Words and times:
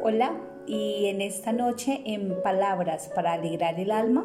Hola, 0.00 0.40
y 0.64 1.06
en 1.06 1.20
esta 1.20 1.50
noche 1.50 2.02
en 2.06 2.40
Palabras 2.40 3.10
para 3.12 3.32
alegrar 3.32 3.80
el 3.80 3.90
alma 3.90 4.24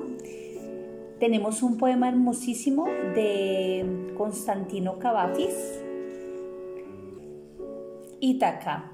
tenemos 1.20 1.64
un 1.64 1.80
poema 1.80 2.10
hermosísimo 2.10 2.86
de 2.86 4.14
Constantino 4.16 5.00
Cavafis, 5.00 5.82
Ítaca. 8.20 8.92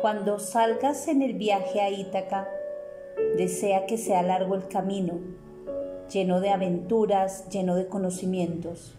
Cuando 0.00 0.38
salgas 0.38 1.08
en 1.08 1.22
el 1.22 1.34
viaje 1.34 1.80
a 1.80 1.90
Ítaca, 1.90 2.48
desea 3.36 3.86
que 3.86 3.98
sea 3.98 4.22
largo 4.22 4.54
el 4.54 4.68
camino, 4.68 5.14
lleno 6.12 6.40
de 6.40 6.50
aventuras, 6.50 7.48
lleno 7.48 7.74
de 7.74 7.88
conocimientos. 7.88 8.94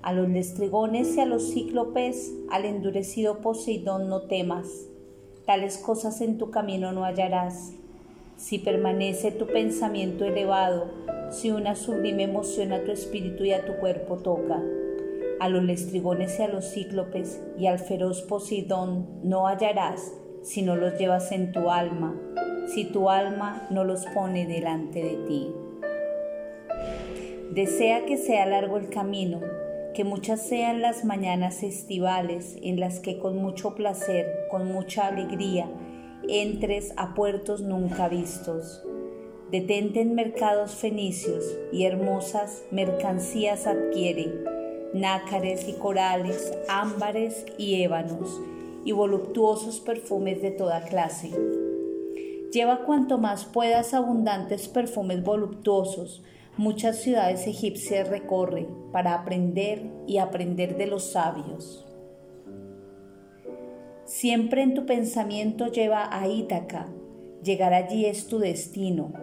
A 0.00 0.14
los 0.14 0.30
lestrigones 0.30 1.14
y 1.16 1.20
a 1.20 1.26
los 1.26 1.52
cíclopes, 1.52 2.32
al 2.50 2.64
endurecido 2.64 3.42
Poseidón 3.42 4.08
no 4.08 4.22
temas 4.22 4.88
Tales 5.46 5.78
cosas 5.78 6.20
en 6.20 6.38
tu 6.38 6.50
camino 6.50 6.92
no 6.92 7.04
hallarás. 7.04 7.72
Si 8.36 8.58
permanece 8.58 9.32
tu 9.32 9.46
pensamiento 9.46 10.24
elevado, 10.24 10.90
si 11.30 11.50
una 11.50 11.74
sublime 11.74 12.24
emoción 12.24 12.72
a 12.72 12.84
tu 12.84 12.92
espíritu 12.92 13.44
y 13.44 13.52
a 13.52 13.64
tu 13.64 13.76
cuerpo 13.78 14.18
toca, 14.18 14.62
a 15.40 15.48
los 15.48 15.64
lestrigones 15.64 16.38
y 16.38 16.42
a 16.42 16.48
los 16.48 16.72
cíclopes 16.72 17.42
y 17.58 17.66
al 17.66 17.80
feroz 17.80 18.22
Poseidón 18.22 19.08
no 19.24 19.48
hallarás 19.48 20.12
si 20.42 20.62
no 20.62 20.76
los 20.76 20.96
llevas 20.96 21.32
en 21.32 21.50
tu 21.50 21.70
alma, 21.70 22.14
si 22.72 22.84
tu 22.84 23.10
alma 23.10 23.66
no 23.70 23.82
los 23.82 24.06
pone 24.06 24.46
delante 24.46 25.02
de 25.02 25.16
ti. 25.26 25.52
Desea 27.52 28.06
que 28.06 28.16
sea 28.16 28.46
largo 28.46 28.76
el 28.76 28.88
camino, 28.88 29.40
que 29.94 30.04
muchas 30.04 30.46
sean 30.46 30.80
las 30.80 31.04
mañanas 31.04 31.62
estivales 31.62 32.56
en 32.62 32.80
las 32.80 33.00
que 33.00 33.18
con 33.18 33.36
mucho 33.36 33.74
placer, 33.74 34.46
con 34.50 34.72
mucha 34.72 35.08
alegría, 35.08 35.68
entres 36.28 36.92
a 36.96 37.14
puertos 37.14 37.60
nunca 37.60 38.08
vistos. 38.08 38.82
Detente 39.50 40.00
en 40.00 40.14
mercados 40.14 40.74
fenicios 40.76 41.44
y 41.72 41.84
hermosas 41.84 42.62
mercancías 42.70 43.66
adquiere, 43.66 44.32
nácares 44.94 45.68
y 45.68 45.74
corales, 45.74 46.52
ámbares 46.68 47.44
y 47.58 47.82
ébanos, 47.82 48.40
y 48.84 48.92
voluptuosos 48.92 49.80
perfumes 49.80 50.40
de 50.40 50.52
toda 50.52 50.82
clase. 50.84 51.30
Lleva 52.50 52.84
cuanto 52.84 53.18
más 53.18 53.44
puedas 53.44 53.94
abundantes 53.94 54.68
perfumes 54.68 55.22
voluptuosos, 55.22 56.22
Muchas 56.58 56.98
ciudades 57.00 57.46
egipcias 57.46 58.10
recorre 58.10 58.68
para 58.92 59.14
aprender 59.14 59.90
y 60.06 60.18
aprender 60.18 60.76
de 60.76 60.86
los 60.86 61.12
sabios. 61.12 61.86
Siempre 64.04 64.60
en 64.60 64.74
tu 64.74 64.84
pensamiento 64.84 65.68
lleva 65.68 66.14
a 66.14 66.28
Ítaca, 66.28 66.88
llegar 67.42 67.72
allí 67.72 68.04
es 68.04 68.26
tu 68.26 68.38
destino, 68.38 69.14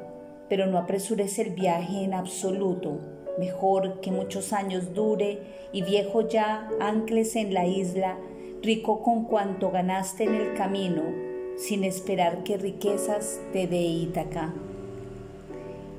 pero 0.50 0.66
no 0.66 0.80
apresures 0.80 1.38
el 1.38 1.52
viaje 1.52 2.04
en 2.04 2.16
absoluto, 2.16 3.00
mejor 3.38 4.02
que 4.02 4.10
muchos 4.10 4.52
años 4.52 4.96
dure 4.96 5.40
y 5.72 5.84
viejo 5.84 6.28
ya 6.28 6.68
ancles 6.80 7.36
en 7.36 7.54
la 7.54 7.68
isla, 7.68 8.18
rico 8.64 9.04
con 9.04 9.26
cuanto 9.26 9.70
ganaste 9.70 10.24
en 10.24 10.34
el 10.34 10.56
camino, 10.56 11.04
sin 11.58 11.84
esperar 11.84 12.42
que 12.42 12.58
riquezas 12.58 13.40
te 13.54 13.68
dé 13.68 13.82
Ítaca. 13.82 14.52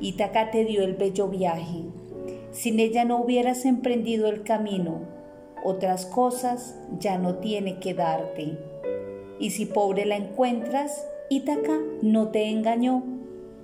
Ítaca 0.01 0.51
te 0.51 0.65
dio 0.65 0.83
el 0.83 0.95
bello 0.95 1.29
viaje. 1.29 1.85
Sin 2.53 2.81
ella 2.81 3.05
no 3.05 3.21
hubieras 3.21 3.65
emprendido 3.65 4.29
el 4.29 4.43
camino. 4.43 5.03
Otras 5.63 6.07
cosas 6.07 6.79
ya 6.99 7.19
no 7.19 7.37
tiene 7.37 7.79
que 7.81 7.95
darte. 7.95 8.59
Y 9.39 9.51
si 9.51 9.67
pobre 9.67 10.07
la 10.07 10.17
encuentras, 10.17 11.07
Ítaca 11.29 11.79
no 12.03 12.29
te 12.29 12.49
engañó. 12.49 13.03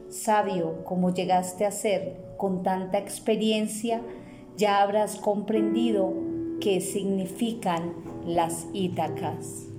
Sabio 0.09 0.85
como 0.85 1.13
llegaste 1.13 1.65
a 1.65 1.71
ser 1.71 2.17
con 2.37 2.63
tanta 2.63 2.99
experiencia, 2.99 4.03
ya 4.57 4.83
habrás 4.83 5.17
comprendido 5.17 6.13
qué 6.61 6.81
significan 6.81 7.95
las 8.27 8.67
Ítacas. 8.73 9.76